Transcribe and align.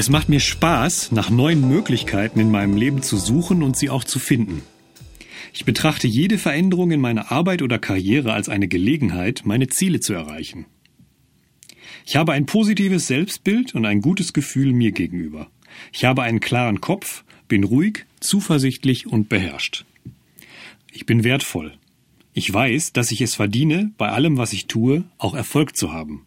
Es 0.00 0.08
macht 0.08 0.30
mir 0.30 0.40
Spaß, 0.40 1.12
nach 1.12 1.28
neuen 1.28 1.68
Möglichkeiten 1.68 2.40
in 2.40 2.50
meinem 2.50 2.74
Leben 2.74 3.02
zu 3.02 3.18
suchen 3.18 3.62
und 3.62 3.76
sie 3.76 3.90
auch 3.90 4.02
zu 4.02 4.18
finden. 4.18 4.62
Ich 5.52 5.66
betrachte 5.66 6.06
jede 6.06 6.38
Veränderung 6.38 6.90
in 6.90 7.02
meiner 7.02 7.30
Arbeit 7.30 7.60
oder 7.60 7.78
Karriere 7.78 8.32
als 8.32 8.48
eine 8.48 8.66
Gelegenheit, 8.66 9.42
meine 9.44 9.66
Ziele 9.66 10.00
zu 10.00 10.14
erreichen. 10.14 10.64
Ich 12.06 12.16
habe 12.16 12.32
ein 12.32 12.46
positives 12.46 13.08
Selbstbild 13.08 13.74
und 13.74 13.84
ein 13.84 14.00
gutes 14.00 14.32
Gefühl 14.32 14.72
mir 14.72 14.92
gegenüber. 14.92 15.50
Ich 15.92 16.06
habe 16.06 16.22
einen 16.22 16.40
klaren 16.40 16.80
Kopf, 16.80 17.22
bin 17.46 17.62
ruhig, 17.62 18.06
zuversichtlich 18.20 19.06
und 19.06 19.28
beherrscht. 19.28 19.84
Ich 20.90 21.04
bin 21.04 21.24
wertvoll. 21.24 21.74
Ich 22.32 22.50
weiß, 22.50 22.94
dass 22.94 23.10
ich 23.10 23.20
es 23.20 23.34
verdiene, 23.34 23.92
bei 23.98 24.08
allem, 24.08 24.38
was 24.38 24.54
ich 24.54 24.66
tue, 24.66 25.04
auch 25.18 25.34
Erfolg 25.34 25.76
zu 25.76 25.92
haben. 25.92 26.24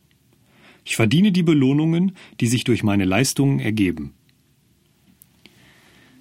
Ich 0.86 0.96
verdiene 0.96 1.32
die 1.32 1.44
Belohnungen, 1.44 2.14
die 2.40 2.48
sich 2.48 2.64
durch 2.64 2.84
meine 2.84 3.06
Leistungen 3.06 3.60
ergeben. 3.60 4.14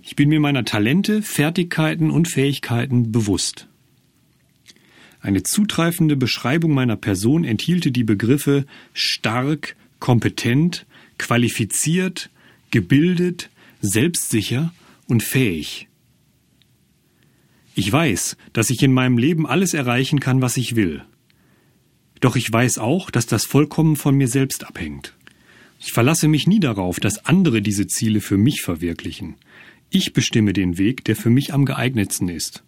Ich 0.02 0.16
bin 0.16 0.28
mir 0.28 0.40
meiner 0.40 0.64
Talente, 0.64 1.22
Fertigkeiten 1.22 2.10
und 2.10 2.28
Fähigkeiten 2.28 3.12
bewusst. 3.12 3.68
Eine 5.20 5.44
zutreffende 5.44 6.16
Beschreibung 6.16 6.74
meiner 6.74 6.96
Person 6.96 7.44
enthielte 7.44 7.92
die 7.92 8.02
Begriffe 8.02 8.66
stark, 8.92 9.76
kompetent, 10.00 10.84
qualifiziert, 11.18 12.30
gebildet, 12.72 13.50
selbstsicher 13.80 14.74
und 15.06 15.22
fähig. 15.22 15.86
Ich 17.74 17.90
weiß, 17.90 18.36
dass 18.52 18.70
ich 18.70 18.82
in 18.82 18.92
meinem 18.92 19.16
Leben 19.16 19.46
alles 19.46 19.74
erreichen 19.74 20.18
kann, 20.18 20.42
was 20.42 20.56
ich 20.56 20.74
will. 20.74 21.04
Doch 22.22 22.36
ich 22.36 22.50
weiß 22.50 22.78
auch, 22.78 23.10
dass 23.10 23.26
das 23.26 23.44
vollkommen 23.44 23.96
von 23.96 24.16
mir 24.16 24.28
selbst 24.28 24.64
abhängt. 24.64 25.14
Ich 25.80 25.92
verlasse 25.92 26.28
mich 26.28 26.46
nie 26.46 26.60
darauf, 26.60 27.00
dass 27.00 27.26
andere 27.26 27.60
diese 27.60 27.88
Ziele 27.88 28.20
für 28.20 28.38
mich 28.38 28.62
verwirklichen. 28.62 29.34
Ich 29.90 30.12
bestimme 30.12 30.52
den 30.52 30.78
Weg, 30.78 31.04
der 31.04 31.16
für 31.16 31.30
mich 31.30 31.52
am 31.52 31.64
geeignetsten 31.64 32.28
ist. 32.28 32.62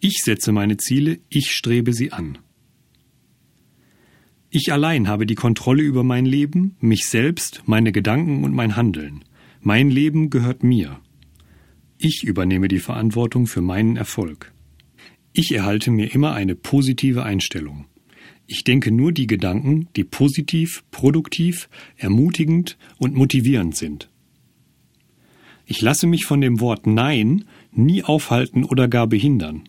Ich 0.00 0.22
setze 0.24 0.52
meine 0.52 0.78
Ziele, 0.78 1.18
ich 1.28 1.52
strebe 1.52 1.92
sie 1.92 2.12
an. 2.12 2.38
Ich 4.48 4.72
allein 4.72 5.06
habe 5.06 5.26
die 5.26 5.34
Kontrolle 5.34 5.82
über 5.82 6.02
mein 6.02 6.24
Leben, 6.24 6.74
mich 6.80 7.04
selbst, 7.04 7.64
meine 7.66 7.92
Gedanken 7.92 8.42
und 8.42 8.54
mein 8.54 8.74
Handeln. 8.74 9.22
Mein 9.60 9.90
Leben 9.90 10.30
gehört 10.30 10.62
mir. 10.62 10.98
Ich 11.98 12.24
übernehme 12.24 12.68
die 12.68 12.78
Verantwortung 12.78 13.46
für 13.46 13.60
meinen 13.60 13.96
Erfolg. 13.96 14.50
Ich 15.34 15.52
erhalte 15.52 15.90
mir 15.90 16.14
immer 16.14 16.32
eine 16.32 16.54
positive 16.54 17.22
Einstellung. 17.22 17.84
Ich 18.50 18.64
denke 18.64 18.90
nur 18.90 19.12
die 19.12 19.26
Gedanken, 19.26 19.88
die 19.94 20.04
positiv, 20.04 20.82
produktiv, 20.90 21.68
ermutigend 21.98 22.78
und 22.96 23.14
motivierend 23.14 23.76
sind. 23.76 24.08
Ich 25.66 25.82
lasse 25.82 26.06
mich 26.06 26.24
von 26.24 26.40
dem 26.40 26.58
Wort 26.58 26.86
Nein 26.86 27.44
nie 27.72 28.02
aufhalten 28.02 28.64
oder 28.64 28.88
gar 28.88 29.06
behindern. 29.06 29.68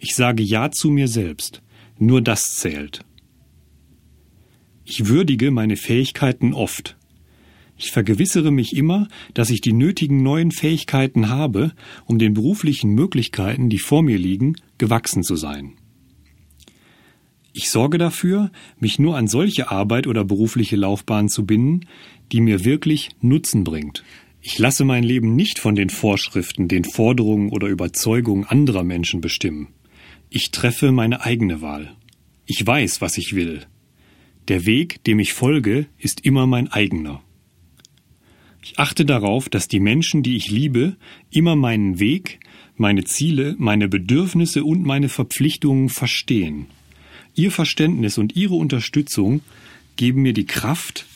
Ich 0.00 0.16
sage 0.16 0.42
Ja 0.42 0.72
zu 0.72 0.90
mir 0.90 1.06
selbst. 1.06 1.62
Nur 2.00 2.20
das 2.20 2.56
zählt. 2.56 3.04
Ich 4.84 5.06
würdige 5.06 5.52
meine 5.52 5.76
Fähigkeiten 5.76 6.52
oft. 6.52 6.96
Ich 7.76 7.92
vergewissere 7.92 8.50
mich 8.50 8.72
immer, 8.76 9.06
dass 9.34 9.50
ich 9.50 9.60
die 9.60 9.72
nötigen 9.72 10.24
neuen 10.24 10.50
Fähigkeiten 10.50 11.28
habe, 11.28 11.74
um 12.06 12.18
den 12.18 12.34
beruflichen 12.34 12.90
Möglichkeiten, 12.90 13.68
die 13.68 13.78
vor 13.78 14.02
mir 14.02 14.18
liegen, 14.18 14.56
gewachsen 14.78 15.22
zu 15.22 15.36
sein. 15.36 15.74
Ich 17.52 17.70
sorge 17.70 17.98
dafür, 17.98 18.50
mich 18.78 18.98
nur 18.98 19.16
an 19.16 19.26
solche 19.26 19.70
Arbeit 19.70 20.06
oder 20.06 20.24
berufliche 20.24 20.76
Laufbahn 20.76 21.28
zu 21.28 21.44
binden, 21.46 21.86
die 22.30 22.40
mir 22.40 22.64
wirklich 22.64 23.10
Nutzen 23.20 23.64
bringt. 23.64 24.04
Ich 24.40 24.58
lasse 24.58 24.84
mein 24.84 25.02
Leben 25.02 25.34
nicht 25.36 25.58
von 25.58 25.74
den 25.74 25.90
Vorschriften, 25.90 26.68
den 26.68 26.84
Forderungen 26.84 27.50
oder 27.50 27.68
Überzeugungen 27.68 28.44
anderer 28.44 28.84
Menschen 28.84 29.20
bestimmen. 29.20 29.68
Ich 30.30 30.50
treffe 30.50 30.92
meine 30.92 31.22
eigene 31.22 31.60
Wahl. 31.60 31.96
Ich 32.46 32.64
weiß, 32.64 33.00
was 33.00 33.18
ich 33.18 33.34
will. 33.34 33.66
Der 34.48 34.64
Weg, 34.64 35.04
dem 35.04 35.18
ich 35.18 35.32
folge, 35.32 35.86
ist 35.98 36.24
immer 36.24 36.46
mein 36.46 36.68
eigener. 36.68 37.20
Ich 38.62 38.78
achte 38.78 39.04
darauf, 39.04 39.48
dass 39.48 39.68
die 39.68 39.80
Menschen, 39.80 40.22
die 40.22 40.36
ich 40.36 40.50
liebe, 40.50 40.96
immer 41.30 41.56
meinen 41.56 41.98
Weg, 41.98 42.40
meine 42.76 43.04
Ziele, 43.04 43.56
meine 43.58 43.88
Bedürfnisse 43.88 44.64
und 44.64 44.84
meine 44.84 45.08
Verpflichtungen 45.08 45.88
verstehen. 45.88 46.66
Ihr 47.34 47.50
Verständnis 47.50 48.18
und 48.18 48.36
Ihre 48.36 48.54
Unterstützung 48.54 49.40
geben 49.96 50.22
mir 50.22 50.32
die 50.32 50.46
Kraft 50.46 51.06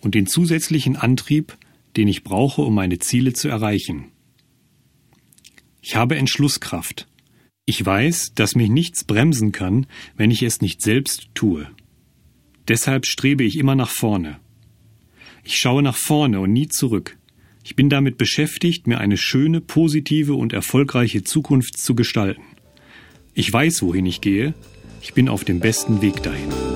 und 0.00 0.14
den 0.14 0.26
zusätzlichen 0.26 0.96
Antrieb, 0.96 1.56
den 1.96 2.08
ich 2.08 2.22
brauche, 2.24 2.62
um 2.62 2.74
meine 2.74 2.98
Ziele 2.98 3.32
zu 3.32 3.48
erreichen. 3.48 4.06
Ich 5.80 5.96
habe 5.96 6.16
Entschlusskraft. 6.16 7.06
Ich 7.64 7.84
weiß, 7.84 8.32
dass 8.34 8.54
mich 8.54 8.68
nichts 8.68 9.04
bremsen 9.04 9.52
kann, 9.52 9.86
wenn 10.16 10.30
ich 10.30 10.42
es 10.42 10.60
nicht 10.60 10.82
selbst 10.82 11.28
tue. 11.34 11.68
Deshalb 12.68 13.06
strebe 13.06 13.44
ich 13.44 13.56
immer 13.56 13.74
nach 13.74 13.90
vorne. 13.90 14.38
Ich 15.44 15.58
schaue 15.58 15.82
nach 15.82 15.96
vorne 15.96 16.40
und 16.40 16.52
nie 16.52 16.68
zurück. 16.68 17.16
Ich 17.62 17.76
bin 17.76 17.88
damit 17.88 18.18
beschäftigt, 18.18 18.86
mir 18.86 18.98
eine 18.98 19.16
schöne, 19.16 19.60
positive 19.60 20.34
und 20.34 20.52
erfolgreiche 20.52 21.24
Zukunft 21.24 21.78
zu 21.78 21.94
gestalten. 21.94 22.42
Ich 23.34 23.52
weiß, 23.52 23.82
wohin 23.82 24.06
ich 24.06 24.20
gehe. 24.20 24.54
Ich 25.00 25.14
bin 25.14 25.28
auf 25.28 25.44
dem 25.44 25.60
besten 25.60 26.02
Weg 26.02 26.22
dahin. 26.22 26.75